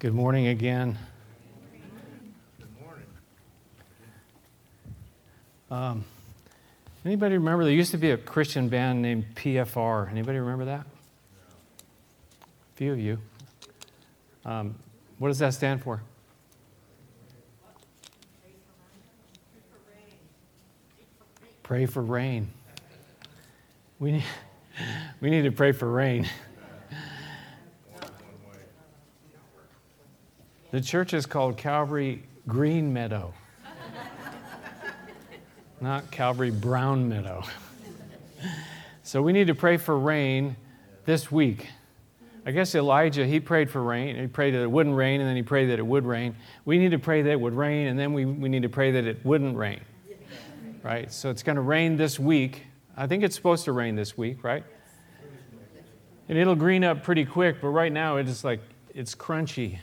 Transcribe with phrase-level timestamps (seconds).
[0.00, 0.96] Good morning again.
[2.56, 2.68] Good
[5.72, 6.04] Um,
[7.04, 10.08] anybody remember there used to be a Christian band named PFR?
[10.08, 10.86] Anybody remember that?
[10.86, 13.18] A few of you.
[14.44, 14.76] Um,
[15.18, 16.00] what does that stand for?
[21.64, 22.46] Pray for rain.
[23.98, 24.24] We need,
[25.20, 26.28] we need to pray for rain.
[30.70, 33.32] The church is called Calvary Green Meadow,
[35.80, 37.42] not Calvary Brown Meadow.
[39.02, 40.56] So we need to pray for rain
[41.06, 41.68] this week.
[42.44, 44.16] I guess Elijah, he prayed for rain.
[44.16, 46.36] He prayed that it wouldn't rain, and then he prayed that it would rain.
[46.66, 48.90] We need to pray that it would rain, and then we, we need to pray
[48.90, 49.80] that it wouldn't rain.
[50.82, 51.10] Right?
[51.10, 52.64] So it's going to rain this week.
[52.94, 54.64] I think it's supposed to rain this week, right?
[56.28, 58.60] And it'll green up pretty quick, but right now it's like,
[58.94, 59.78] it's crunchy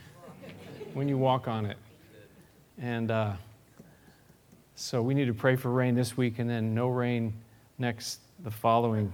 [0.96, 1.78] when you walk on it.
[2.82, 3.34] And uh,
[4.76, 7.34] so we need to pray for rain this week and then no rain
[7.78, 9.14] next, the following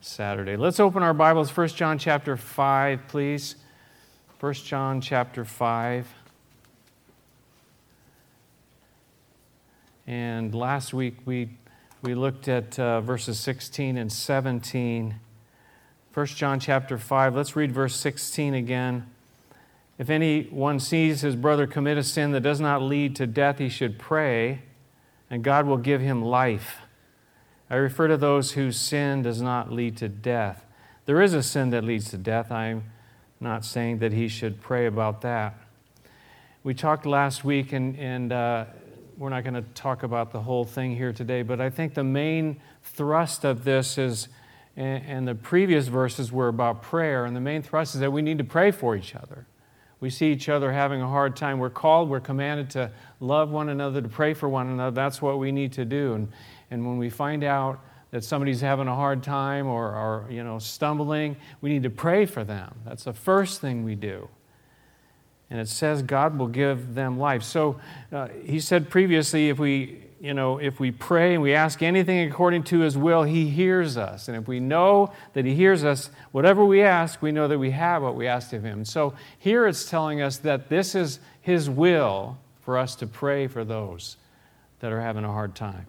[0.00, 0.56] Saturday.
[0.56, 3.56] Let's open our Bibles, 1 John chapter 5, please.
[4.38, 6.06] 1 John chapter 5.
[10.06, 11.50] And last week we,
[12.02, 15.16] we looked at uh, verses 16 and 17.
[16.14, 19.06] 1 John chapter 5, let's read verse 16 again.
[19.98, 23.68] If anyone sees his brother commit a sin that does not lead to death, he
[23.68, 24.62] should pray,
[25.28, 26.82] and God will give him life.
[27.68, 30.64] I refer to those whose sin does not lead to death.
[31.06, 32.52] There is a sin that leads to death.
[32.52, 32.84] I'm
[33.40, 35.58] not saying that he should pray about that.
[36.62, 38.66] We talked last week, and, and uh,
[39.16, 42.04] we're not going to talk about the whole thing here today, but I think the
[42.04, 44.28] main thrust of this is,
[44.76, 48.22] and, and the previous verses were about prayer, and the main thrust is that we
[48.22, 49.44] need to pray for each other
[50.00, 51.58] we see each other having a hard time.
[51.58, 54.94] We're called, we're commanded to love one another, to pray for one another.
[54.94, 56.14] That's what we need to do.
[56.14, 56.28] And,
[56.70, 60.58] and when we find out that somebody's having a hard time or, or you know,
[60.58, 62.74] stumbling, we need to pray for them.
[62.84, 64.28] That's the first thing we do.
[65.50, 67.42] And it says God will give them life.
[67.42, 67.80] So
[68.12, 72.28] uh, he said previously, if we you know, if we pray and we ask anything
[72.28, 74.26] according to his will, he hears us.
[74.26, 77.70] And if we know that he hears us, whatever we ask, we know that we
[77.70, 78.84] have what we asked of him.
[78.84, 83.64] So here it's telling us that this is his will for us to pray for
[83.64, 84.16] those
[84.80, 85.86] that are having a hard time.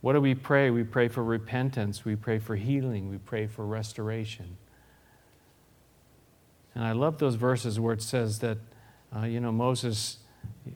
[0.00, 0.70] What do we pray?
[0.70, 4.58] We pray for repentance, we pray for healing, we pray for restoration.
[6.74, 8.58] And I love those verses where it says that,
[9.16, 10.18] uh, you know, Moses,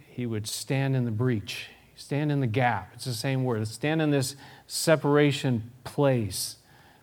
[0.09, 1.67] he would stand in the breach
[1.99, 2.93] Stand in the gap.
[2.95, 3.67] It's the same word.
[3.67, 4.37] Stand in this
[4.69, 6.55] separation place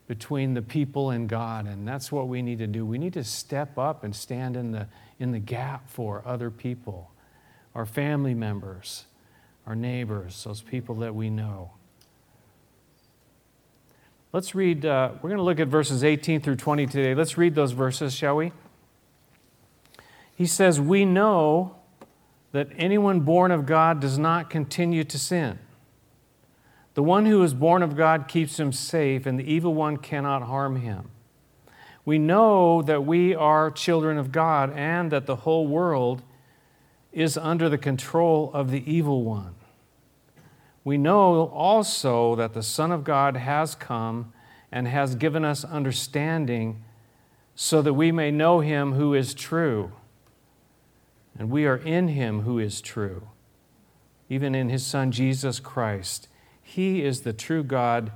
[0.08, 1.68] between the people and God.
[1.68, 2.86] And that's what we need to do.
[2.86, 4.88] We need to step up and stand in the,
[5.20, 7.12] in the gap for other people,
[7.76, 9.04] our family members,
[9.68, 11.72] our neighbors, those people that we know.
[14.32, 17.14] Let's read, uh, we're going to look at verses 18 through 20 today.
[17.14, 18.54] Let's read those verses, shall we?
[20.38, 21.76] He says, We know
[22.56, 25.60] that anyone born of God does not continue to sin.
[26.94, 30.44] The one who is born of God keeps him safe, and the evil one cannot
[30.44, 31.10] harm him.
[32.06, 36.24] We know that we are children of God and that the whole world
[37.12, 39.56] is under the control of the evil one.
[40.86, 44.32] We know also that the Son of God has come
[44.72, 46.86] and has given us understanding
[47.54, 49.92] so that we may know him who is true
[51.38, 53.28] and we are in him who is true,
[54.29, 56.28] even in his Son Jesus Christ.
[56.62, 58.12] He is the true God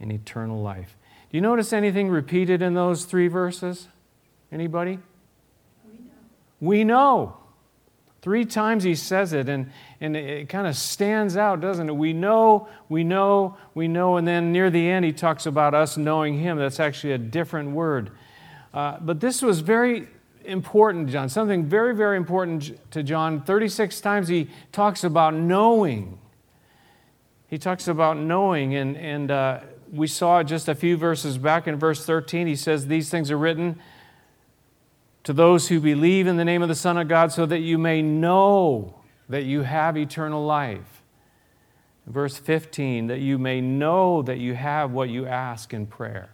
[0.00, 0.96] and eternal life.
[1.30, 3.88] Do you notice anything repeated in those three verses?
[4.52, 4.98] Anybody?
[5.84, 6.12] We know.
[6.60, 7.36] We know.
[8.22, 11.92] Three times he says it, and, and it kind of stands out, doesn't it?
[11.92, 15.98] We know, we know, we know, and then near the end he talks about us
[15.98, 16.56] knowing him.
[16.56, 18.12] That's actually a different word.
[18.72, 20.08] Uh, but this was very
[20.44, 23.42] important to John, something very, very important to John.
[23.42, 26.18] 36 times he talks about knowing.
[27.48, 29.60] He talks about knowing, and, and uh,
[29.92, 32.46] we saw just a few verses back in verse 13.
[32.46, 33.80] He says, These things are written
[35.22, 37.78] to those who believe in the name of the Son of God, so that you
[37.78, 38.94] may know
[39.28, 41.02] that you have eternal life.
[42.06, 46.33] Verse 15, that you may know that you have what you ask in prayer.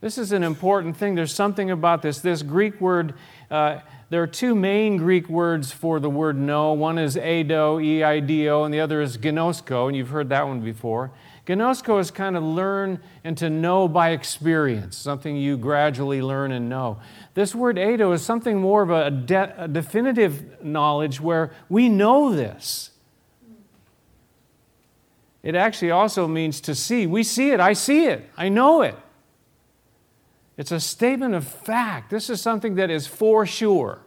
[0.00, 1.14] This is an important thing.
[1.14, 2.20] There's something about this.
[2.20, 3.14] This Greek word,
[3.50, 6.72] uh, there are two main Greek words for the word know.
[6.72, 10.30] One is eido, E I D O, and the other is gnosko, and you've heard
[10.30, 11.10] that one before.
[11.46, 16.68] Gnosko is kind of learn and to know by experience, something you gradually learn and
[16.68, 16.98] know.
[17.34, 22.34] This word eido is something more of a, de- a definitive knowledge where we know
[22.34, 22.90] this.
[25.42, 27.06] It actually also means to see.
[27.06, 27.60] We see it.
[27.60, 28.30] I see it.
[28.36, 28.94] I know it.
[30.60, 32.10] It's a statement of fact.
[32.10, 34.00] This is something that is for sure.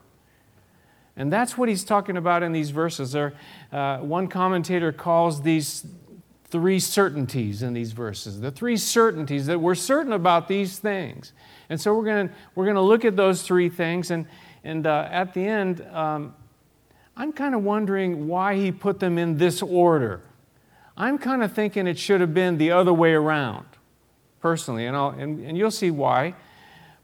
[1.16, 3.10] And that's what he's talking about in these verses.
[3.10, 3.34] There,
[3.72, 5.84] uh, one commentator calls these
[6.44, 11.32] three certainties in these verses the three certainties that we're certain about these things.
[11.70, 14.12] And so we're going we're to look at those three things.
[14.12, 14.24] And,
[14.62, 16.36] and uh, at the end, um,
[17.16, 20.22] I'm kind of wondering why he put them in this order.
[20.96, 23.66] I'm kind of thinking it should have been the other way around,
[24.40, 26.36] personally, and, I'll, and, and you'll see why.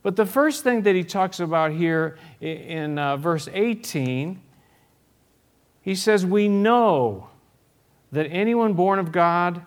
[0.03, 4.41] But the first thing that he talks about here in uh, verse 18,
[5.81, 7.29] he says, We know
[8.11, 9.65] that anyone born of God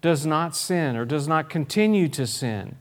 [0.00, 2.76] does not sin or does not continue to sin.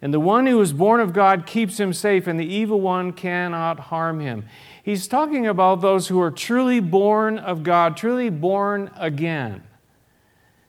[0.00, 3.12] And the one who is born of God keeps him safe, and the evil one
[3.12, 4.46] cannot harm him.
[4.82, 9.64] He's talking about those who are truly born of God, truly born again.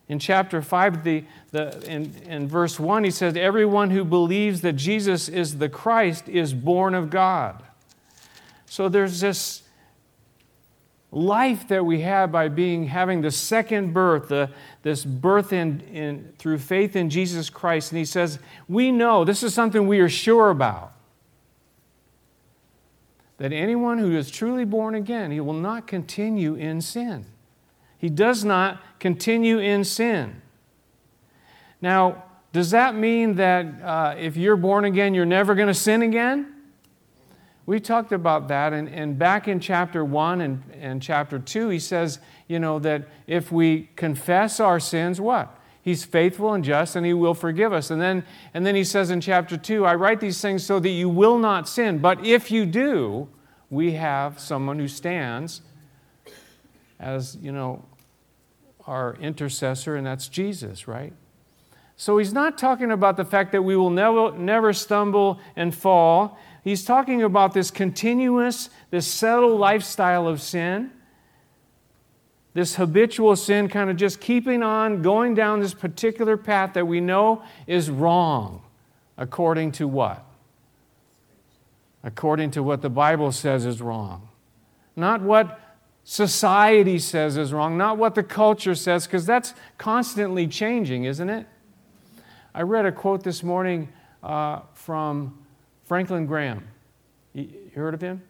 [0.09, 4.73] In chapter 5, the, the, in, in verse 1, he says, Everyone who believes that
[4.73, 7.63] Jesus is the Christ is born of God.
[8.65, 9.63] So there's this
[11.11, 14.49] life that we have by being having the second birth, the,
[14.81, 17.91] this birth in, in, through faith in Jesus Christ.
[17.91, 20.93] And he says, We know, this is something we are sure about,
[23.37, 27.27] that anyone who is truly born again, he will not continue in sin.
[27.99, 30.41] He does not continue in sin.
[31.81, 36.01] Now, does that mean that uh, if you're born again, you're never going to sin
[36.01, 36.55] again?
[37.65, 41.77] We talked about that, and, and back in chapter 1 and, and chapter 2, he
[41.77, 42.17] says,
[42.47, 45.55] you know, that if we confess our sins, what?
[45.83, 47.91] He's faithful and just, and he will forgive us.
[47.91, 48.23] And then,
[48.53, 51.37] and then he says in chapter 2, I write these things so that you will
[51.37, 51.99] not sin.
[51.99, 53.27] But if you do,
[53.69, 55.61] we have someone who stands
[56.99, 57.85] as, you know,
[58.89, 61.13] our intercessor, and that's Jesus, right?
[61.95, 66.39] So he's not talking about the fact that we will never, never stumble and fall.
[66.63, 70.91] He's talking about this continuous, this settled lifestyle of sin,
[72.55, 76.99] this habitual sin, kind of just keeping on going down this particular path that we
[76.99, 78.63] know is wrong,
[79.17, 80.25] according to what?
[82.03, 84.29] According to what the Bible says is wrong.
[84.95, 85.59] Not what
[86.09, 91.45] society says is wrong, not what the culture says, because that's constantly changing, isn't it?
[92.51, 93.89] I read a quote this morning
[94.23, 95.45] uh, from
[95.85, 96.67] Franklin Graham.
[97.33, 98.23] You, heard of him?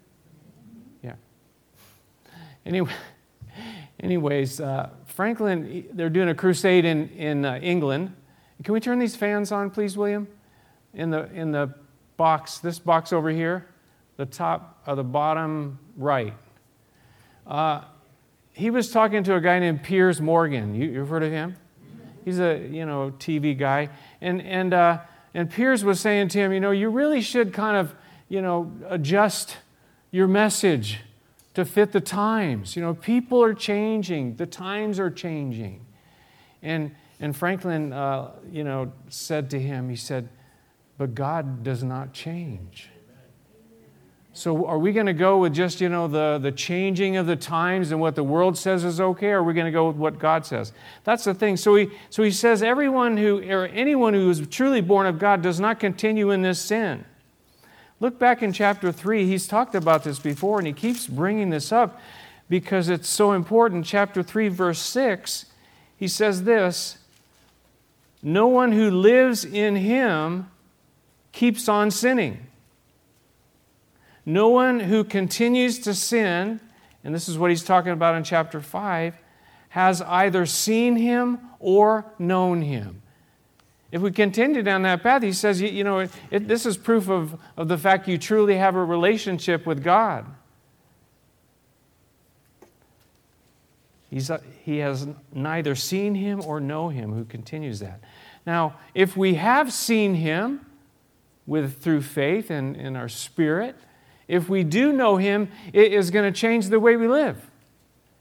[1.02, 1.14] Yeah.
[2.66, 2.92] Anyway,
[4.02, 8.14] anyways, uh, Franklin, they're doing a crusade in, in uh, England.
[8.62, 10.28] Can we turn these fans on, please, William?
[10.94, 11.74] In the, in the
[12.18, 13.68] box, this box over here,
[14.18, 16.34] the top of the bottom right.
[17.50, 17.82] Uh,
[18.54, 20.76] he was talking to a guy named Piers Morgan.
[20.76, 21.58] You, have heard of him?
[22.24, 23.90] He's a you know TV guy,
[24.22, 25.00] and and uh,
[25.34, 27.96] and Piers was saying to him, you know, you really should kind of
[28.28, 29.58] you know adjust
[30.12, 31.00] your message
[31.56, 32.76] to fit the times.
[32.76, 35.84] You know, people are changing, the times are changing,
[36.62, 40.30] and and Franklin, uh, you know, said to him, he said,
[40.98, 42.90] but God does not change.
[44.34, 47.36] So are we going to go with just, you know, the, the changing of the
[47.36, 49.98] times and what the world says is okay, or are we going to go with
[49.98, 50.72] what God says?
[51.04, 51.58] That's the thing.
[51.58, 55.42] So he, so he says everyone who, or anyone who is truly born of God
[55.42, 57.06] does not continue in this sin.
[58.00, 59.26] Look back in chapter 3.
[59.26, 62.00] He's talked about this before, and he keeps bringing this up
[62.48, 63.86] because it's so important.
[63.86, 65.48] Chapter 3, verse 6,
[65.98, 67.00] he says this
[68.24, 70.50] No one who lives in him
[71.34, 72.48] keeps on sinning.
[74.30, 76.60] No one who continues to sin,
[77.04, 79.18] and this is what he's talking about in chapter 5,
[79.70, 83.02] has either seen him or known him.
[83.92, 87.10] If we continue down that path, he says, you, know, it, it, this is proof
[87.10, 90.28] of, of the fact you truly have a relationship with God.
[94.12, 98.00] He's, uh, he has neither seen him or know him who continues that.
[98.46, 100.68] Now, if we have seen him
[101.48, 103.76] with, through faith and in our spirit,
[104.30, 107.50] if we do know Him, it is going to change the way we live.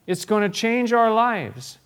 [0.06, 1.78] It's going to change our lives.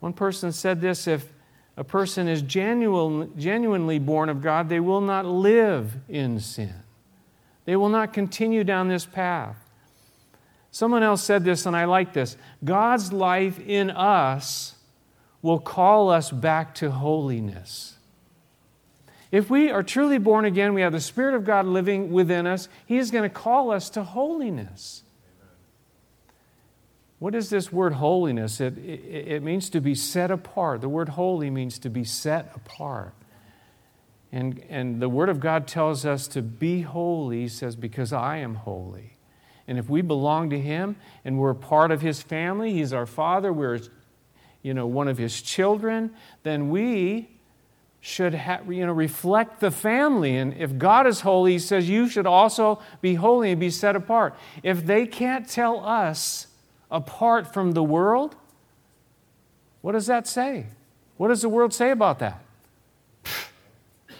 [0.00, 1.30] One person said this if
[1.76, 6.74] a person is genuine, genuinely born of God, they will not live in sin.
[7.66, 9.56] They will not continue down this path.
[10.70, 14.76] Someone else said this, and I like this God's life in us
[15.42, 17.97] will call us back to holiness.
[19.30, 22.68] If we are truly born again, we have the Spirit of God living within us,
[22.86, 25.02] He is going to call us to holiness.
[27.18, 28.60] What is this word holiness?
[28.60, 30.80] It, it, it, means to be set apart.
[30.80, 33.12] The word holy means to be set apart.
[34.30, 38.38] And, and the Word of God tells us to be holy, He says, because I
[38.38, 39.16] am holy.
[39.66, 43.52] And if we belong to Him and we're part of His family, He's our Father,
[43.52, 43.80] we're
[44.62, 47.30] you know, one of His children, then we
[48.08, 50.36] should ha- you know, reflect the family.
[50.36, 53.94] And if God is holy, He says you should also be holy and be set
[53.94, 54.34] apart.
[54.62, 56.46] If they can't tell us
[56.90, 58.34] apart from the world,
[59.82, 60.66] what does that say?
[61.18, 62.42] What does the world say about that?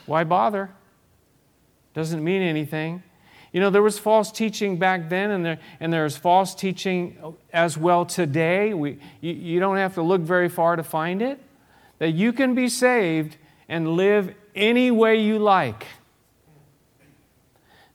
[0.06, 0.70] Why bother?
[1.94, 3.02] Doesn't mean anything.
[3.52, 7.16] You know, there was false teaching back then, and, there, and there's false teaching
[7.54, 8.74] as well today.
[8.74, 11.40] We, you, you don't have to look very far to find it.
[11.98, 15.86] That you can be saved and live any way you like.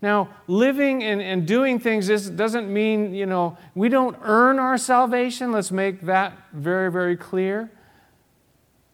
[0.02, 4.78] Now, living and, and doing things is, doesn't mean, you know, we don't earn our
[4.78, 5.54] salvation.
[5.54, 7.72] Let's make that very, very clear.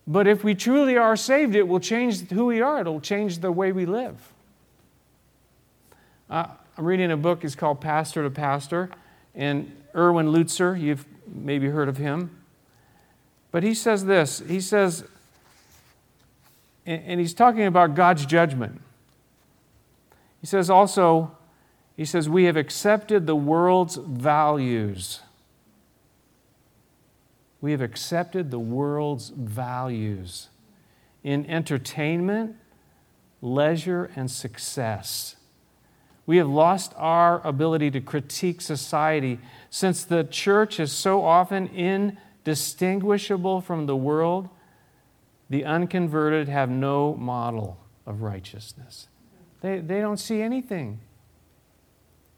[0.05, 3.51] But if we truly are saved, it will change who we are, it'll change the
[3.51, 4.33] way we live.
[6.29, 8.89] Uh, I'm reading a book, it's called Pastor to Pastor,
[9.33, 12.37] and Erwin Lutzer, you've maybe heard of him.
[13.51, 15.03] But he says this he says,
[16.89, 18.81] and he's talking about God's judgment.
[20.41, 21.35] He says also,
[21.95, 25.21] he says, we have accepted the world's values
[27.61, 30.49] we have accepted the world's values
[31.23, 32.55] in entertainment,
[33.41, 35.35] leisure, and success.
[36.25, 43.61] We have lost our ability to critique society since the church is so often indistinguishable
[43.61, 44.47] from the world.
[45.49, 49.07] The unconverted have no model of righteousness.
[49.61, 50.99] They, they don't see anything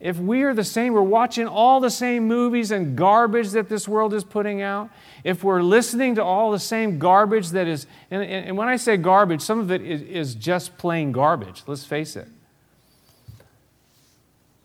[0.01, 3.87] if we are the same, we're watching all the same movies and garbage that this
[3.87, 4.89] world is putting out,
[5.23, 8.97] if we're listening to all the same garbage that is, and, and when I say
[8.97, 12.27] garbage, some of it is, is just plain garbage, let's face it.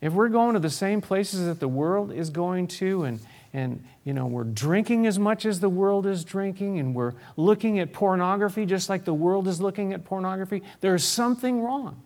[0.01, 3.21] If we're going to the same places that the world is going to, and,
[3.53, 7.79] and you know, we're drinking as much as the world is drinking, and we're looking
[7.79, 12.03] at pornography just like the world is looking at pornography, there's something wrong.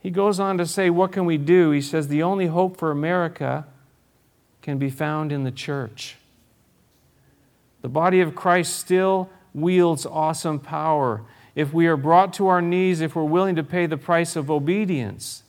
[0.00, 1.70] He goes on to say, What can we do?
[1.72, 3.66] He says, The only hope for America
[4.62, 6.16] can be found in the church.
[7.82, 11.22] The body of Christ still wields awesome power
[11.56, 14.50] if we are brought to our knees, if we're willing to pay the price of
[14.50, 15.42] obedience.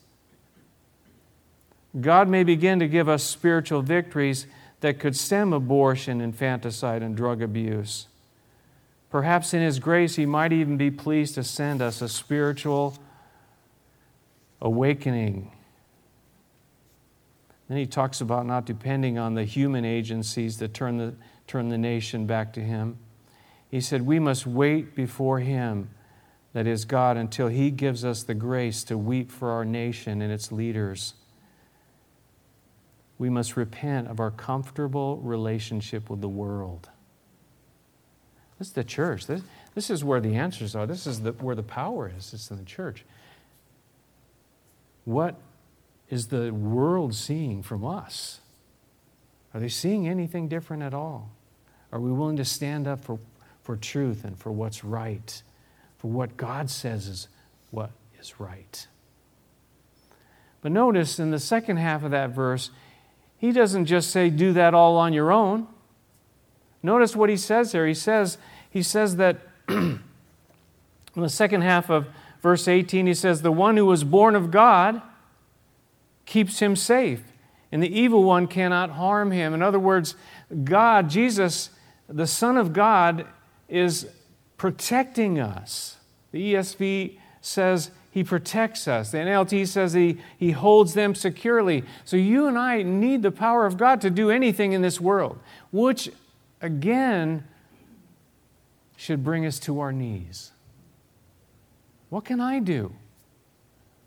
[2.00, 4.48] God may begin to give us spiritual victories
[4.82, 8.08] that could stem abortion, infanticide, and drug abuse.
[9.10, 12.98] Perhaps in His grace, He might even be pleased to send us a spiritual
[14.62, 15.52] awakening.
[17.68, 21.16] Then he talks about not depending on the human agencies that turn the,
[21.48, 22.98] turn the nation back to him.
[23.70, 25.90] He said, We must wait before him,
[26.54, 30.32] that is God, until he gives us the grace to weep for our nation and
[30.32, 31.14] its leaders.
[33.18, 36.90] We must repent of our comfortable relationship with the world.
[38.60, 39.28] This is the church.
[39.28, 39.42] This,
[39.76, 40.88] this is where the answers are.
[40.88, 42.34] This is the, where the power is.
[42.34, 43.06] It's in the church.
[45.06, 45.36] What
[46.10, 48.40] is the world seeing from us?
[49.54, 51.32] Are they seeing anything different at all?
[51.92, 53.20] Are we willing to stand up for,
[53.64, 55.42] for truth and for what's right,
[55.98, 57.28] for what God says is
[57.72, 58.88] what is right?
[60.62, 62.72] But notice in the second half of that verse,
[63.38, 65.68] he doesn't just say, do that all on your own.
[66.82, 67.88] Notice what he says there.
[67.88, 68.38] He says,
[68.70, 70.02] he says that in
[71.16, 72.08] the second half of
[72.42, 75.02] verse 18, he says, The one who was born of God
[76.26, 77.24] keeps him safe,
[77.72, 79.54] and the evil one cannot harm him.
[79.54, 80.16] In other words,
[80.64, 81.70] God, Jesus,
[82.08, 83.26] the Son of God,
[83.68, 84.08] is
[84.58, 85.98] protecting us.
[86.32, 89.12] The ESV says he protects us.
[89.12, 91.84] The NLT says he, he holds them securely.
[92.04, 95.38] So you and I need the power of God to do anything in this world,
[95.70, 96.10] which
[96.60, 97.44] again
[98.96, 100.52] should bring us to our knees.
[102.10, 102.92] What can I do?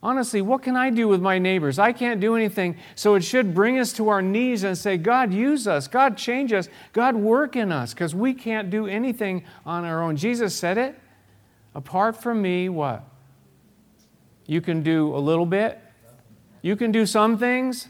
[0.03, 1.79] Honestly, what can I do with my neighbors?
[1.79, 2.79] I can't do anything.
[2.97, 5.87] So it should bring us to our knees and say, God, use us.
[5.87, 6.69] God, change us.
[6.93, 10.17] God, work in us because we can't do anything on our own.
[10.17, 10.99] Jesus said it.
[11.77, 13.05] Apart from me, what?
[14.51, 15.79] You can do a little bit.
[16.61, 17.87] You can do some things.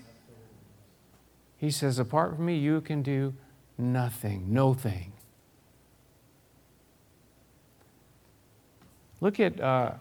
[1.56, 3.32] He says, apart from me, you can do
[3.78, 5.14] nothing, no thing.
[9.22, 9.92] Look at, uh,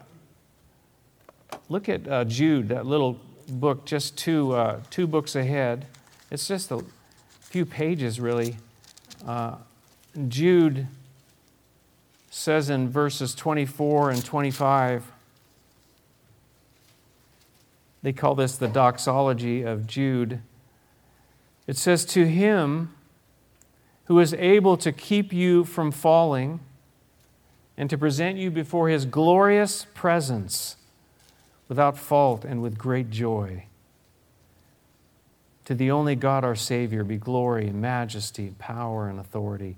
[1.70, 5.86] look at uh, Jude, that little book, just two, uh, two books ahead.
[6.30, 6.84] It's just a
[7.40, 8.58] few pages, really.
[9.26, 9.54] Uh,
[10.28, 10.88] Jude
[12.28, 15.10] says in verses 24 and 25,
[18.02, 20.40] they call this the doxology of Jude.
[21.66, 22.94] It says, To him
[24.04, 26.60] who is able to keep you from falling
[27.76, 30.76] and to present you before his glorious presence
[31.68, 33.64] without fault and with great joy.
[35.66, 39.76] To the only God our Savior be glory, majesty, power, and authority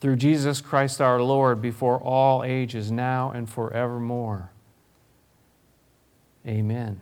[0.00, 4.50] through Jesus Christ our Lord before all ages, now and forevermore.
[6.46, 7.00] Amen.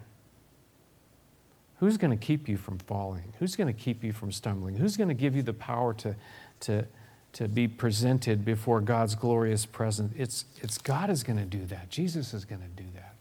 [1.84, 3.34] Who's going to keep you from falling?
[3.38, 4.74] Who's going to keep you from stumbling?
[4.74, 6.16] Who's going to give you the power to,
[6.60, 6.86] to,
[7.34, 10.14] to be presented before God's glorious presence?
[10.16, 11.90] It's, it's God is going to do that.
[11.90, 13.16] Jesus is going to do that.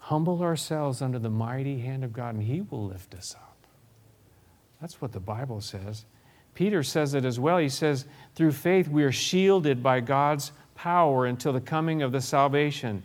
[0.00, 3.56] Humble ourselves under the mighty hand of God, and He will lift us up.
[4.78, 6.04] That's what the Bible says.
[6.54, 7.56] Peter says it as well.
[7.56, 12.20] He says, through faith, we are shielded by God's power until the coming of the
[12.20, 13.02] salvation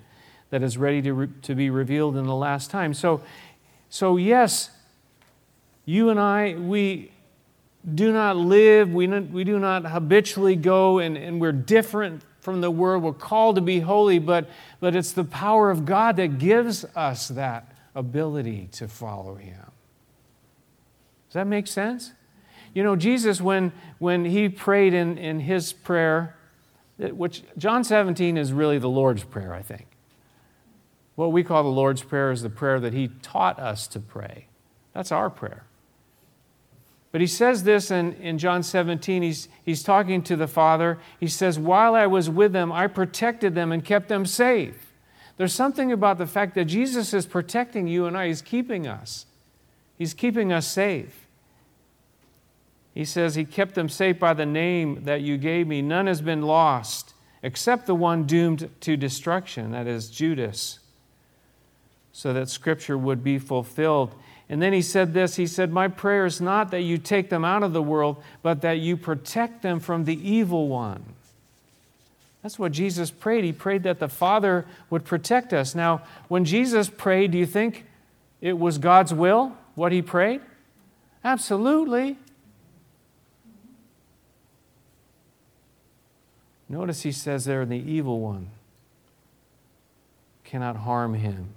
[0.49, 2.93] that is ready to, re- to be revealed in the last time.
[2.93, 3.21] So,
[3.89, 4.69] so, yes,
[5.85, 7.11] you and I, we
[7.95, 12.61] do not live, we, not, we do not habitually go, and, and we're different from
[12.61, 13.03] the world.
[13.03, 17.29] We're called to be holy, but, but it's the power of God that gives us
[17.29, 19.71] that ability to follow Him.
[21.27, 22.13] Does that make sense?
[22.73, 26.35] You know, Jesus, when, when he prayed in, in his prayer,
[26.99, 29.86] which John 17 is really the Lord's Prayer, I think.
[31.17, 34.45] What we call the Lord's Prayer is the prayer that he taught us to pray.
[34.93, 35.63] That's our prayer.
[37.11, 39.23] But he says this in, in John 17.
[39.23, 40.99] He's, he's talking to the Father.
[41.19, 44.93] He says, While I was with them, I protected them and kept them safe.
[45.37, 49.25] There's something about the fact that Jesus is protecting you and I, He's keeping us.
[49.97, 51.25] He's keeping us safe.
[52.93, 55.81] He says, He kept them safe by the name that you gave me.
[55.81, 60.77] None has been lost except the one doomed to destruction, that is Judas,
[62.17, 64.15] so that Scripture would be fulfilled.
[64.49, 67.45] And then he said this He said, My prayer is not that you take them
[67.45, 71.03] out of the world, but that you protect them from the evil one.
[72.41, 73.43] That's what Jesus prayed.
[73.43, 75.75] He prayed that the Father would protect us.
[75.75, 77.85] Now, when Jesus prayed, do you think
[78.41, 80.41] it was God's will, what he prayed?
[81.23, 82.17] Absolutely.
[86.67, 88.49] Notice he says there, the evil one
[90.43, 91.53] cannot harm him.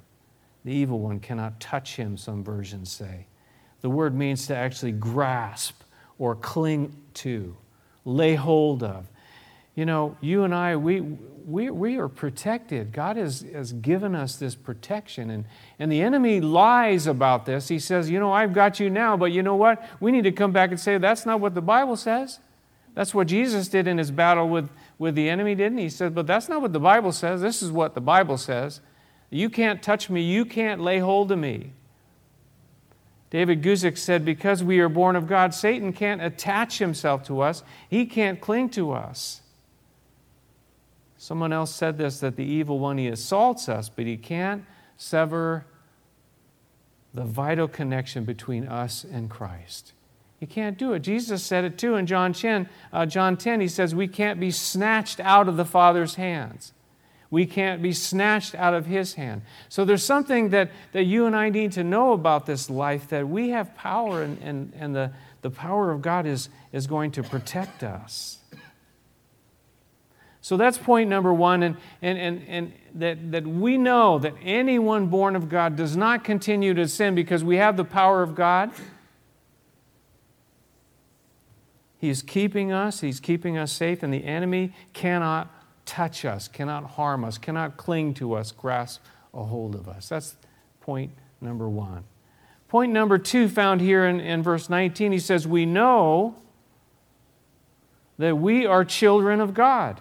[0.65, 3.27] The evil one cannot touch him, some versions say.
[3.81, 5.83] The word means to actually grasp
[6.19, 7.57] or cling to,
[8.05, 9.07] lay hold of.
[9.75, 12.93] You know, you and I, we, we, we are protected.
[12.93, 15.31] God has, has given us this protection.
[15.31, 15.45] And,
[15.79, 17.69] and the enemy lies about this.
[17.69, 19.83] He says, You know, I've got you now, but you know what?
[20.01, 22.41] We need to come back and say, That's not what the Bible says.
[22.95, 24.69] That's what Jesus did in his battle with,
[24.99, 25.85] with the enemy, didn't he?
[25.85, 27.41] He said, But that's not what the Bible says.
[27.41, 28.81] This is what the Bible says.
[29.31, 30.23] You can't touch me.
[30.23, 31.73] You can't lay hold of me.
[33.31, 37.63] David Guzik said, Because we are born of God, Satan can't attach himself to us,
[37.89, 39.41] he can't cling to us.
[41.17, 44.65] Someone else said this that the evil one, he assaults us, but he can't
[44.97, 45.67] sever
[47.15, 49.93] the vital connection between us and Christ.
[50.41, 51.01] You can't do it.
[51.01, 52.69] Jesus said it too in John 10.
[52.93, 56.73] Uh, John 10, he says, We can't be snatched out of the Father's hands.
[57.31, 59.43] We can't be snatched out of His hand.
[59.69, 63.29] So there's something that, that you and I need to know about this life that
[63.29, 65.13] we have power, and, and, and the,
[65.43, 68.39] the power of God is, is going to protect us.
[70.43, 75.07] So that's point number one, and, and, and, and that, that we know that anyone
[75.07, 78.73] born of God does not continue to sin because we have the power of God.
[81.99, 85.60] He's keeping us, He's keeping us safe, and the enemy cannot
[85.91, 89.03] touch us, cannot harm us, cannot cling to us, grasp
[89.35, 90.09] a hold of us.
[90.09, 90.37] That's
[90.81, 92.05] point number one.
[92.69, 96.37] Point number two, found here in, in verse 19, he says, We know
[98.19, 100.01] that we are children of God.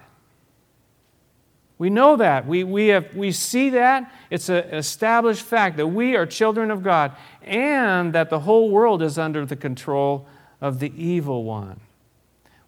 [1.80, 2.45] We know that.
[2.45, 4.13] We, we, have, we see that.
[4.30, 9.02] It's an established fact that we are children of God and that the whole world
[9.02, 10.28] is under the control
[10.62, 11.80] of the evil one.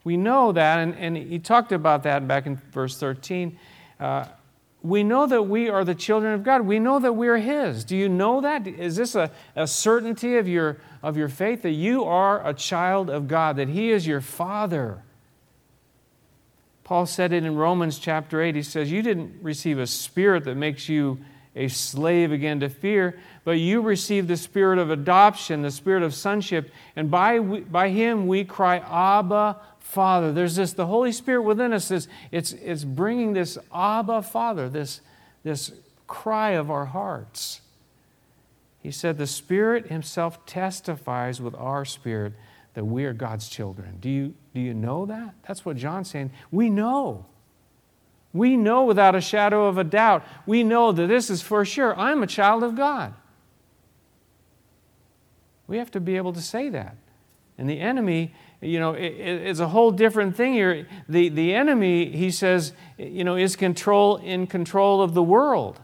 [0.04, 3.58] We know that, and, and he talked about that back in verse 13.
[4.00, 4.26] Uh,
[4.84, 6.62] we know that we are the children of God.
[6.62, 7.84] We know that we are His.
[7.84, 8.66] Do you know that?
[8.66, 13.10] Is this a, a certainty of your, of your faith that you are a child
[13.10, 15.04] of God, that He is your Father?
[16.84, 18.56] Paul said it in Romans chapter 8.
[18.56, 21.20] He says, You didn't receive a spirit that makes you
[21.56, 26.14] a slave again to fear, but you received the spirit of adoption, the spirit of
[26.14, 29.58] sonship, and by, by Him we cry, Abba,
[29.92, 30.32] Father.
[30.32, 35.02] There's this, the Holy Spirit within us, is, it's, it's bringing this Abba, Father, this,
[35.44, 35.74] this
[36.08, 37.60] cry of our hearts.
[38.80, 42.34] He said, The Spirit Himself testifies with our spirit
[42.74, 43.98] that we are God's children.
[44.00, 45.36] Do you, do you know that?
[45.46, 46.32] That's what John's saying.
[46.52, 47.26] We know.
[48.32, 50.24] We know without a shadow of a doubt.
[50.46, 51.98] We know that this is for sure.
[52.00, 53.14] I'm a child of God.
[55.68, 56.96] We have to be able to say that.
[57.58, 60.88] And the enemy you know, it, it's a whole different thing here.
[61.10, 65.80] The, the enemy, he says, you know, is control in control of the world.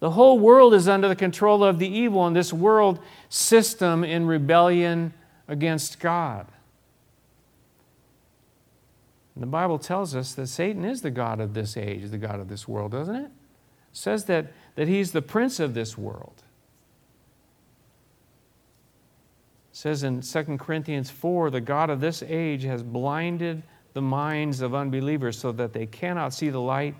[0.00, 2.98] The whole world is under the control of the evil, and this world
[3.28, 5.14] system in rebellion
[5.46, 6.48] against God.
[9.36, 12.40] And the Bible tells us that Satan is the God of this age, the God
[12.40, 13.26] of this world, doesn't it?
[13.26, 13.30] It
[13.92, 16.41] says that, that he's the prince of this world.
[19.72, 23.62] Says in 2 Corinthians 4 the God of this age has blinded
[23.94, 26.94] the minds of unbelievers so that they cannot see the light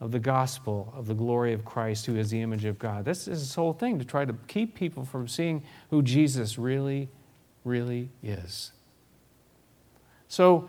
[0.00, 3.04] of the gospel of the glory of Christ, who is the image of God.
[3.04, 7.08] This is this whole thing to try to keep people from seeing who Jesus really,
[7.64, 8.72] really is.
[10.28, 10.68] So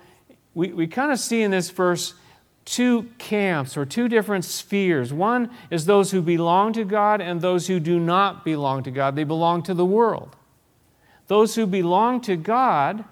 [0.54, 2.14] we, we kind of see in this verse
[2.64, 5.12] two camps or two different spheres.
[5.12, 9.16] One is those who belong to God and those who do not belong to God,
[9.16, 10.36] they belong to the world.
[11.28, 13.04] Those who belong to God,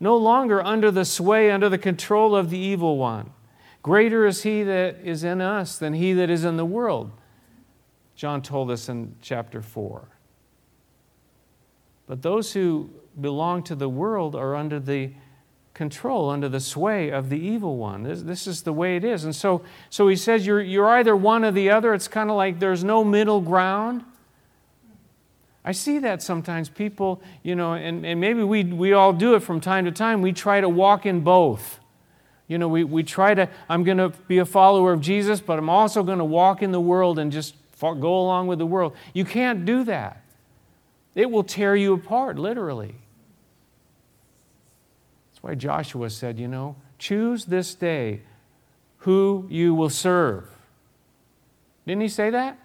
[0.00, 3.30] no longer under the sway, under the control of the evil one.
[3.82, 7.10] Greater is he that is in us than he that is in the world.
[8.14, 10.08] John told us in chapter 4.
[12.06, 12.90] But those who
[13.20, 15.12] belong to the world are under the
[15.74, 18.02] control, under the sway of the evil one.
[18.02, 19.24] This, this is the way it is.
[19.24, 21.94] And so, so he says you're, you're either one or the other.
[21.94, 24.04] It's kind of like there's no middle ground.
[25.64, 29.40] I see that sometimes people, you know, and, and maybe we, we all do it
[29.40, 30.22] from time to time.
[30.22, 31.80] We try to walk in both.
[32.46, 35.58] You know, we, we try to, I'm going to be a follower of Jesus, but
[35.58, 38.94] I'm also going to walk in the world and just go along with the world.
[39.12, 40.22] You can't do that.
[41.14, 42.94] It will tear you apart, literally.
[45.30, 48.22] That's why Joshua said, you know, choose this day
[48.98, 50.48] who you will serve.
[51.86, 52.58] Didn't he say that?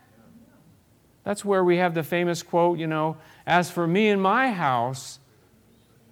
[1.23, 5.19] That's where we have the famous quote, you know, as for me and my house,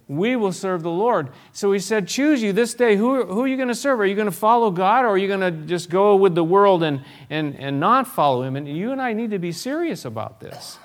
[0.08, 1.30] we will serve the Lord.
[1.52, 2.96] So he said, Choose you this day.
[2.96, 4.00] Who, who are you going to serve?
[4.00, 6.44] Are you going to follow God or are you going to just go with the
[6.44, 8.56] world and, and, and not follow Him?
[8.56, 10.78] And you and I need to be serious about this.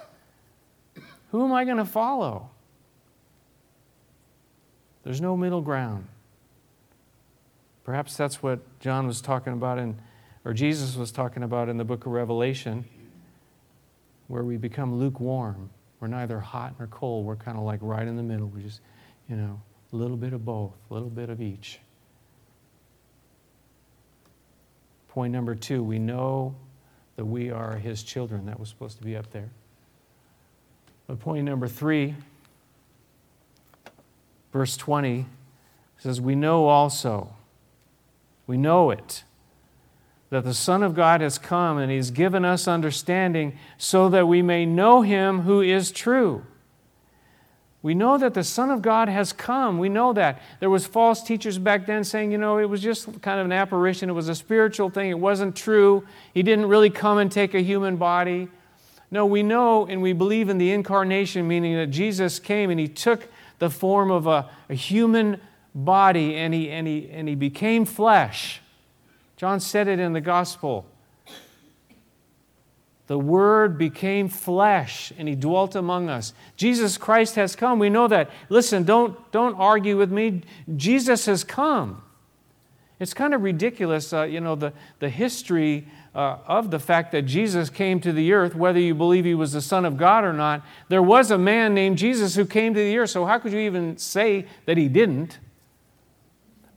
[1.32, 2.50] Who am I going to follow?
[5.04, 6.08] There's no middle ground.
[7.84, 9.98] Perhaps that's what John was talking about in,
[10.44, 12.86] or Jesus was talking about in the book of Revelation
[14.28, 15.70] where we become lukewarm.
[16.00, 17.26] We're neither hot nor cold.
[17.26, 18.48] We're kind of like right in the middle.
[18.48, 18.82] We just,
[19.30, 19.62] you know,
[19.92, 21.80] a little bit of both, a little bit of each.
[25.10, 26.56] Point number two, we know
[27.16, 28.46] that we are his children.
[28.46, 29.50] That was supposed to be up there.
[31.08, 32.16] But point number three,
[34.52, 35.26] verse 20
[35.98, 37.34] says, We know also,
[38.46, 39.24] we know it,
[40.30, 44.42] that the Son of God has come and He's given us understanding so that we
[44.42, 46.44] may know Him who is true.
[47.82, 49.78] We know that the Son of God has come.
[49.78, 50.42] We know that.
[50.60, 53.52] There was false teachers back then saying, you know, it was just kind of an
[53.52, 54.10] apparition.
[54.10, 55.10] It was a spiritual thing.
[55.10, 56.06] It wasn't true.
[56.34, 58.50] He didn't really come and take a human body.
[59.10, 62.90] No, we know and we believe in the incarnation, meaning that Jesus came and He
[62.90, 65.40] took the form of a, a human
[65.74, 68.62] body and he, and, he, and he became flesh.
[69.38, 70.86] John said it in the gospel.
[73.06, 76.34] The Word became flesh and He dwelt among us.
[76.58, 77.80] Jesus Christ has come.
[77.80, 78.30] We know that.
[78.50, 80.42] Listen, don't, don't argue with me.
[80.76, 82.04] Jesus has come.
[83.00, 87.22] It's kind of ridiculous, uh, you know, the, the history uh, of the fact that
[87.22, 90.34] Jesus came to the earth, whether you believe He was the Son of God or
[90.34, 90.64] not.
[90.90, 93.60] There was a man named Jesus who came to the earth, so how could you
[93.60, 95.38] even say that He didn't?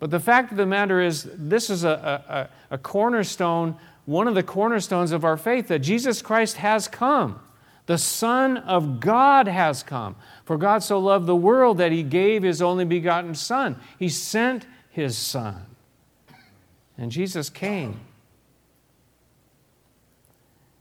[0.00, 4.34] But the fact of the matter is, this is a, a, a cornerstone, one of
[4.34, 7.38] the cornerstones of our faith that Jesus Christ has come.
[7.86, 10.16] The Son of God has come.
[10.44, 13.76] For God so loved the world that he gave his only begotten Son.
[13.98, 15.66] He sent his Son.
[16.96, 18.00] And Jesus came.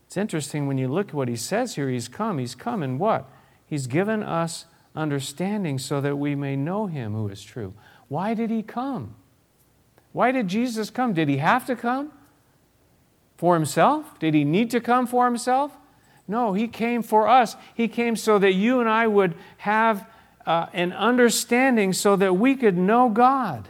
[0.07, 1.89] It's interesting when you look at what he says here.
[1.89, 2.37] He's come.
[2.37, 3.29] He's come and what?
[3.65, 7.73] He's given us understanding so that we may know him who is true.
[8.09, 9.15] Why did he come?
[10.11, 11.13] Why did Jesus come?
[11.13, 12.11] Did he have to come
[13.37, 14.19] for himself?
[14.19, 15.71] Did he need to come for himself?
[16.27, 17.55] No, he came for us.
[17.73, 20.05] He came so that you and I would have
[20.45, 23.69] uh, an understanding so that we could know God,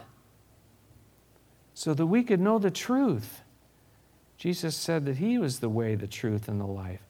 [1.74, 3.42] so that we could know the truth.
[4.36, 7.02] Jesus said that He was the way, the truth, and the life.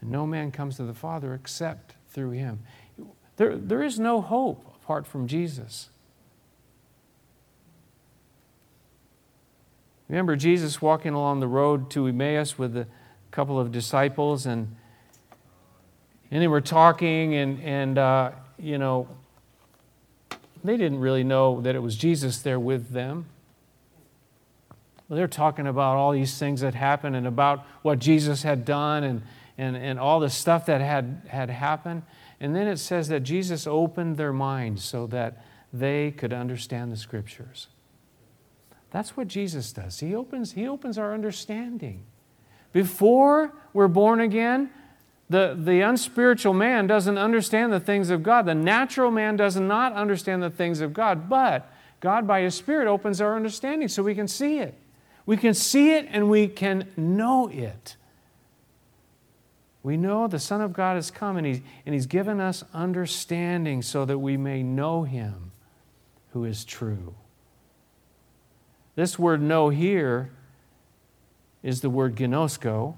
[0.00, 2.60] And no man comes to the Father except through Him.
[3.36, 5.88] There, there is no hope apart from Jesus.
[10.12, 12.86] Remember Jesus walking along the road to Emmaus with a
[13.30, 14.76] couple of disciples, and,
[16.30, 19.08] and they were talking, and, and uh, you know,
[20.62, 23.24] they didn't really know that it was Jesus there with them.
[25.08, 29.04] Well, they're talking about all these things that happened and about what Jesus had done
[29.04, 29.22] and,
[29.56, 32.02] and, and all the stuff that had, had happened.
[32.38, 36.98] And then it says that Jesus opened their minds so that they could understand the
[36.98, 37.68] scriptures.
[38.92, 40.00] That's what Jesus does.
[40.00, 42.04] He opens, he opens our understanding.
[42.72, 44.70] Before we're born again,
[45.30, 48.44] the, the unspiritual man doesn't understand the things of God.
[48.44, 52.86] The natural man does not understand the things of God, but God, by His Spirit,
[52.86, 54.74] opens our understanding so we can see it.
[55.24, 57.96] We can see it and we can know it.
[59.82, 63.80] We know the Son of God has come and, he, and He's given us understanding
[63.80, 65.52] so that we may know Him
[66.32, 67.14] who is true.
[68.94, 70.30] This word know here
[71.62, 72.96] is the word gnosko,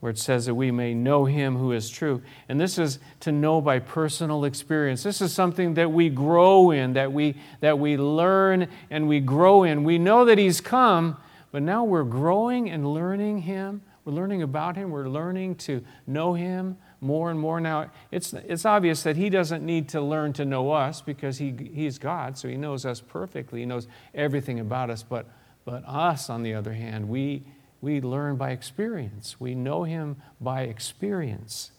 [0.00, 2.22] where it says that we may know him who is true.
[2.48, 5.02] And this is to know by personal experience.
[5.02, 9.62] This is something that we grow in, that we, that we learn and we grow
[9.62, 9.84] in.
[9.84, 11.18] We know that he's come,
[11.52, 13.82] but now we're growing and learning him.
[14.04, 14.90] We're learning about him.
[14.90, 17.60] We're learning to know him more and more.
[17.60, 21.54] Now, it's, it's obvious that he doesn't need to learn to know us because he,
[21.72, 23.60] he's God, so he knows us perfectly.
[23.60, 25.02] He knows everything about us.
[25.02, 25.26] But,
[25.64, 27.44] but us, on the other hand, we
[27.80, 29.36] we learn by experience.
[29.38, 31.70] We know Him by experience.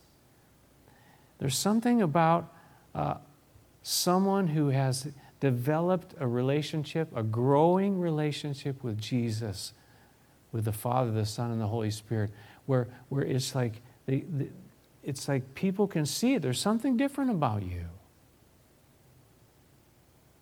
[1.37, 2.53] There's something about
[2.93, 3.15] uh,
[3.83, 9.73] someone who has developed a relationship, a growing relationship with Jesus,
[10.51, 12.31] with the Father, the Son, and the Holy Spirit,
[12.65, 14.23] where, where it's like they,
[15.03, 16.37] it's like people can see.
[16.37, 17.85] There's something different about you.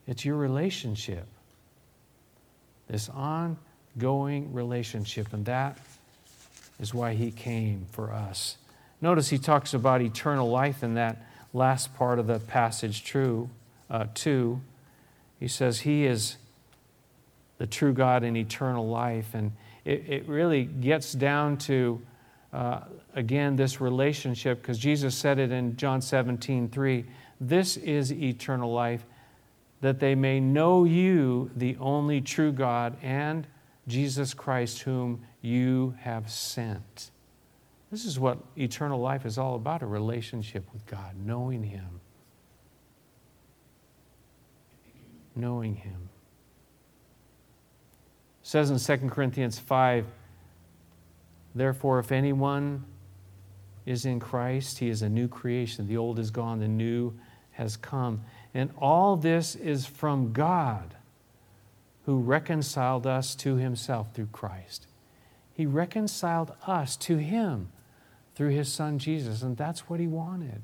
[0.07, 1.25] It's your relationship.
[2.87, 5.77] This ongoing relationship, and that
[6.79, 8.57] is why he came for us.
[9.01, 11.17] Notice he talks about eternal life in that
[11.53, 13.49] last part of the passage, true,
[13.89, 14.61] uh, too.
[15.39, 16.37] He says he is
[17.59, 19.51] the true God in eternal life, and
[19.85, 22.01] it, it really gets down to,
[22.51, 22.81] uh,
[23.13, 27.05] again, this relationship, because Jesus said it in John 17, 3.
[27.39, 29.05] This is eternal life,
[29.81, 33.45] that they may know you, the only true God, and
[33.87, 37.11] Jesus Christ, whom you have sent.
[37.91, 42.01] This is what eternal life is all about a relationship with God, knowing Him.
[45.35, 46.09] Knowing Him.
[48.41, 50.05] It says in 2 Corinthians 5
[51.55, 52.85] Therefore, if anyone
[53.85, 55.87] is in Christ, he is a new creation.
[55.87, 57.13] The old is gone, the new
[57.51, 58.21] has come.
[58.53, 60.95] And all this is from God
[62.05, 64.87] who reconciled us to himself through Christ.
[65.53, 67.69] He reconciled us to him
[68.35, 70.61] through his son Jesus, and that's what he wanted.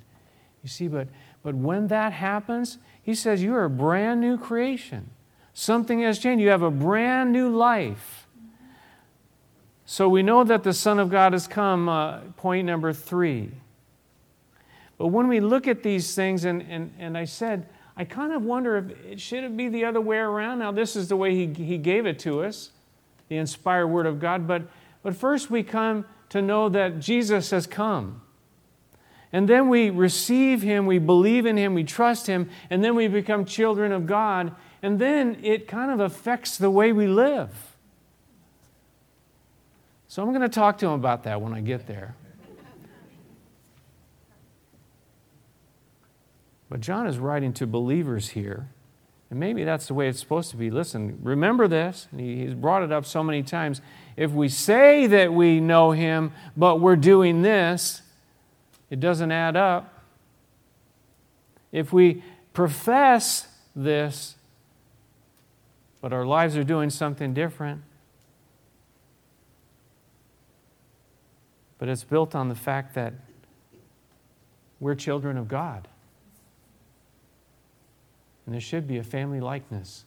[0.64, 1.10] You see, but,
[1.44, 5.10] but when that happens, he says, You are a brand new creation.
[5.54, 6.42] Something has changed.
[6.42, 8.25] You have a brand new life.
[9.86, 13.52] So we know that the Son of God has come, uh, point number three.
[14.98, 17.68] But when we look at these things, and, and, and I said,
[17.98, 20.60] I kind of wonder if it should it be the other way around.
[20.60, 22.72] Now, this is the way he, he gave it to us,
[23.30, 24.48] the inspired word of God.
[24.48, 24.64] But,
[25.04, 28.22] but first, we come to know that Jesus has come.
[29.32, 33.08] And then we receive him, we believe in him, we trust him, and then we
[33.08, 34.56] become children of God.
[34.82, 37.65] And then it kind of affects the way we live.
[40.16, 42.16] So I'm going to talk to him about that when I get there.
[46.70, 48.70] But John is writing to believers here.
[49.30, 50.72] And maybe that's the way it's supposed to be.
[50.72, 52.08] Listen, remember this.
[52.16, 53.82] he's brought it up so many times.
[54.16, 58.02] If we say that we know him, but we're doing this,
[58.90, 60.02] it doesn't add up.
[61.74, 62.24] If we
[62.54, 64.38] profess this,
[66.00, 67.82] but our lives are doing something different,
[71.78, 73.14] but it's built on the fact that
[74.80, 75.88] we're children of God.
[78.46, 80.06] And there should be a family likeness.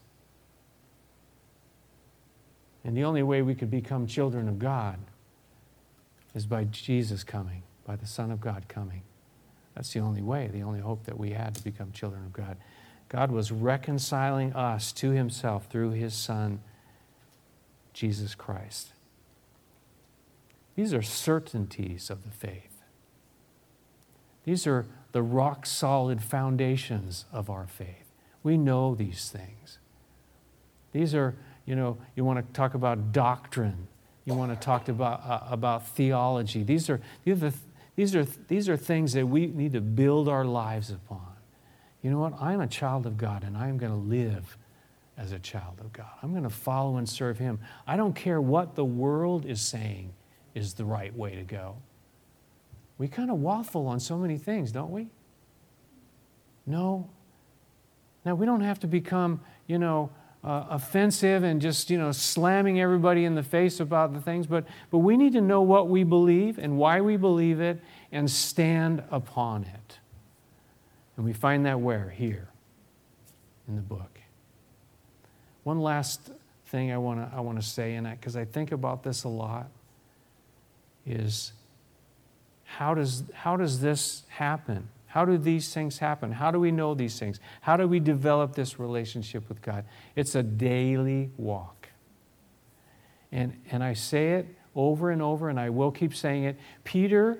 [2.85, 4.99] And the only way we could become children of God
[6.35, 9.03] is by Jesus coming, by the Son of God coming.
[9.75, 12.57] That's the only way, the only hope that we had to become children of God.
[13.09, 16.61] God was reconciling us to Himself through His Son,
[17.93, 18.93] Jesus Christ.
[20.79, 22.85] These are certainties of the faith.
[24.45, 28.13] These are the rock solid foundations of our faith.
[28.45, 29.81] We know these things.
[30.93, 31.35] These are,
[31.67, 33.89] you know, you want to talk about doctrine.
[34.25, 36.63] You want to talk about, uh, about theology.
[36.63, 37.53] These are, these, are,
[37.97, 41.33] these, are, these are things that we need to build our lives upon.
[42.03, 42.41] You know what?
[42.41, 44.57] I'm a child of God and I'm going to live
[45.17, 46.13] as a child of God.
[46.23, 47.59] I'm going to follow and serve Him.
[47.85, 50.13] I don't care what the world is saying
[50.55, 51.77] is the right way to go.
[52.99, 55.09] We kind of waffle on so many things, don't we?
[56.67, 57.09] No,
[58.29, 60.11] now, we don't have to become, you know,
[60.45, 64.67] uh, offensive and just, you know, slamming everybody in the face about the things, but,
[64.91, 67.81] but we need to know what we believe and why we believe it
[68.13, 69.99] and stand upon it.
[71.17, 72.11] And we find that where?
[72.11, 72.51] Here
[73.67, 74.21] in the book.
[75.65, 76.31] One last
[76.67, 79.25] thing I want to I want to say, and because I, I think about this
[79.25, 79.71] a lot,
[81.09, 81.53] is
[82.65, 84.89] how does, how does this happen?
[85.07, 86.33] How do these things happen?
[86.33, 87.41] How do we know these things?
[87.63, 89.85] How do we develop this relationship with God?
[90.15, 91.89] It's a daily walk.
[93.33, 96.59] And, and I say it over and over, and I will keep saying it.
[96.85, 97.39] Peter,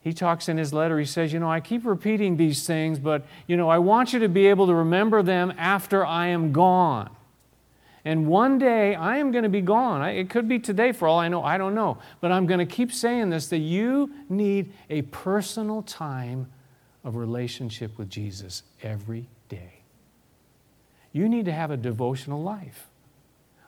[0.00, 3.26] he talks in his letter, he says, You know, I keep repeating these things, but,
[3.46, 7.10] you know, I want you to be able to remember them after I am gone.
[8.04, 10.02] And one day I am going to be gone.
[10.08, 11.42] It could be today for all I know.
[11.42, 11.98] I don't know.
[12.20, 16.50] But I'm going to keep saying this that you need a personal time
[17.04, 19.80] of relationship with Jesus every day.
[21.12, 22.86] You need to have a devotional life.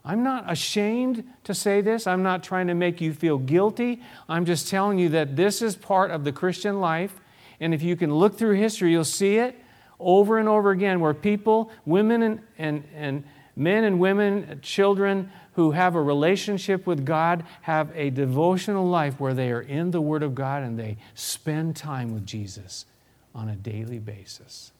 [0.04, 2.06] I'm not ashamed to say this.
[2.06, 4.02] I'm not trying to make you feel guilty.
[4.28, 7.20] I'm just telling you that this is part of the Christian life.
[7.60, 9.56] And if you can look through history, you'll see it
[10.00, 13.24] over and over again where people, women and, and, and
[13.56, 19.34] men and women, children who have a relationship with God, have a devotional life where
[19.34, 22.86] they are in the Word of God and they spend time with Jesus
[23.34, 24.72] on a daily basis.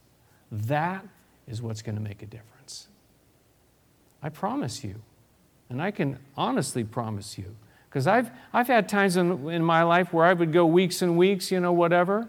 [0.51, 1.05] That
[1.47, 2.87] is what's going to make a difference.
[4.21, 4.95] I promise you.
[5.69, 7.55] And I can honestly promise you.
[7.89, 11.17] Because I've, I've had times in, in my life where I would go weeks and
[11.17, 12.27] weeks, you know, whatever.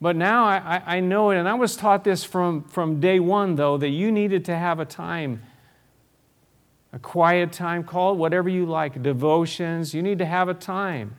[0.00, 1.38] But now I, I know it.
[1.38, 4.80] And I was taught this from, from day one, though, that you needed to have
[4.80, 5.42] a time,
[6.92, 9.94] a quiet time, call whatever you like, devotions.
[9.94, 11.16] You need to have a time.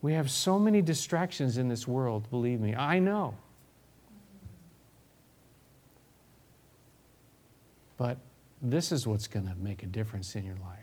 [0.00, 2.74] We have so many distractions in this world, believe me.
[2.74, 3.34] I know.
[7.96, 8.18] But
[8.60, 10.78] this is what's going to make a difference in your life.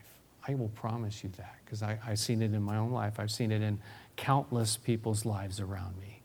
[0.47, 3.19] I will promise you that because I've seen it in my own life.
[3.19, 3.79] I've seen it in
[4.15, 6.21] countless people's lives around me.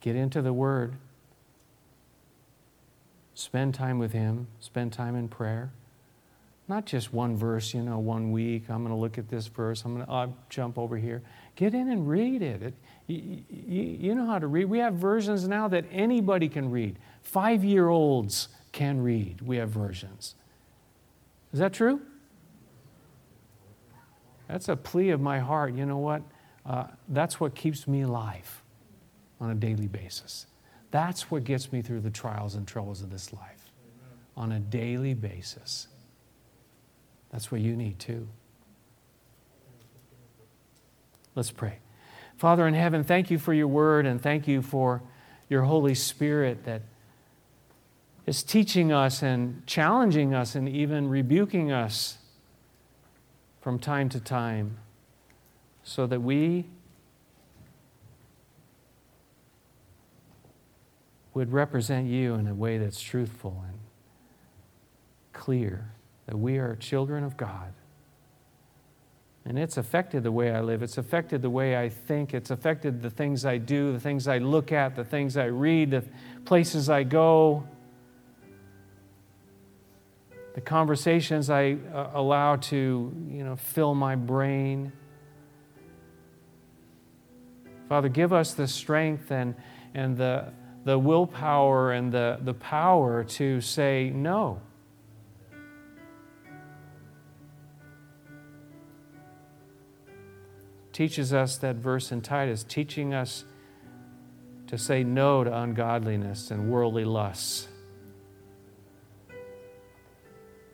[0.00, 0.94] Get into the Word,
[3.38, 5.70] spend time with Him, spend time in prayer.
[6.66, 8.64] Not just one verse, you know, one week.
[8.68, 9.84] I'm going to look at this verse.
[9.84, 11.22] I'm going to uh, jump over here.
[11.54, 12.62] Get in and read it.
[12.62, 12.74] it
[13.06, 14.66] you, you, you know how to read.
[14.66, 16.98] We have versions now that anybody can read.
[17.22, 19.40] Five year olds can read.
[19.40, 20.34] We have versions.
[21.52, 22.02] Is that true?
[24.48, 25.74] That's a plea of my heart.
[25.74, 26.22] You know what?
[26.66, 28.62] Uh, that's what keeps me alive
[29.40, 30.46] on a daily basis.
[30.90, 33.72] That's what gets me through the trials and troubles of this life
[34.36, 35.88] on a daily basis.
[37.30, 38.28] That's what you need too.
[41.34, 41.78] Let's pray.
[42.36, 45.02] Father in heaven, thank you for your word and thank you for
[45.48, 46.82] your Holy Spirit that
[48.26, 52.18] is teaching us and challenging us and even rebuking us
[53.60, 54.78] from time to time
[55.82, 56.66] so that we
[61.38, 63.78] would represent you in a way that's truthful and
[65.32, 65.92] clear
[66.26, 67.72] that we are children of God.
[69.44, 70.82] And it's affected the way I live.
[70.82, 72.34] It's affected the way I think.
[72.34, 75.92] It's affected the things I do, the things I look at, the things I read,
[75.92, 76.02] the
[76.44, 77.62] places I go,
[80.56, 84.90] the conversations I uh, allow to, you know, fill my brain.
[87.88, 89.54] Father, give us the strength and,
[89.94, 90.52] and the,
[90.88, 94.58] the willpower and the, the power to say no
[100.94, 103.44] teaches us that verse in Titus, teaching us
[104.66, 107.68] to say no to ungodliness and worldly lusts.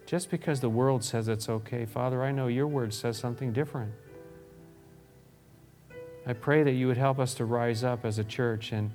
[0.07, 3.93] Just because the world says it's okay, Father, I know your word says something different.
[6.25, 8.93] I pray that you would help us to rise up as a church and,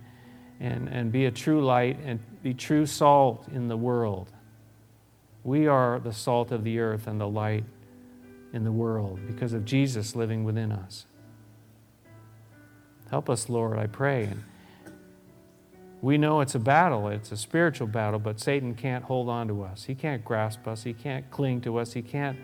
[0.60, 4.32] and, and be a true light and be true salt in the world.
[5.44, 7.64] We are the salt of the earth and the light
[8.52, 11.06] in the world because of Jesus living within us.
[13.10, 14.26] Help us, Lord, I pray.
[14.26, 14.44] And
[16.02, 19.64] we know it's a battle, it's a spiritual battle, but Satan can't hold on to
[19.64, 19.86] us.
[19.86, 22.38] He can't grasp us, he can't cling to us, he can't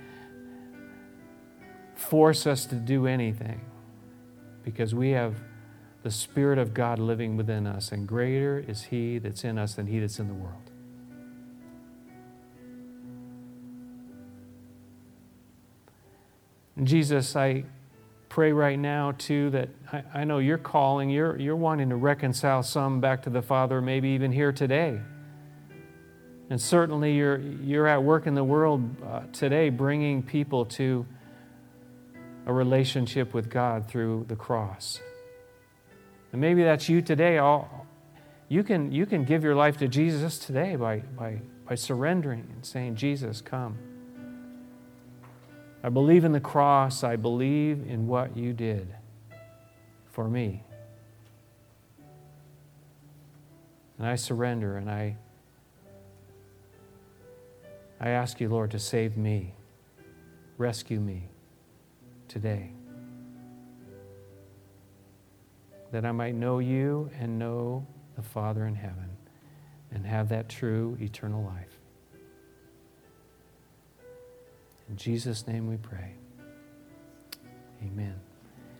[1.96, 3.62] force us to do anything
[4.64, 5.36] because we have
[6.06, 9.88] the Spirit of God living within us, and greater is He that's in us than
[9.88, 10.70] He that's in the world.
[16.76, 17.64] And Jesus, I
[18.30, 22.62] pray right now, too, that I, I know you're calling, you're, you're wanting to reconcile
[22.62, 25.02] some back to the Father, maybe even here today.
[26.52, 31.04] And certainly you're, you're at work in the world uh, today bringing people to
[32.46, 35.00] a relationship with God through the cross.
[36.36, 37.38] And maybe that's you today.
[37.38, 37.88] All,
[38.50, 42.66] you, can, you can give your life to Jesus today by, by, by surrendering and
[42.66, 43.78] saying, Jesus, come.
[45.82, 47.06] I believe in the cross.
[47.06, 48.94] I believe in what you did
[50.12, 50.62] for me.
[53.98, 55.16] And I surrender and I,
[58.02, 59.54] I ask you, Lord, to save me,
[60.58, 61.30] rescue me
[62.28, 62.74] today.
[65.96, 67.88] That I might know you and know
[68.18, 69.16] the Father in heaven
[69.94, 71.72] and have that true eternal life.
[74.90, 76.16] In Jesus' name we pray.
[77.82, 78.25] Amen.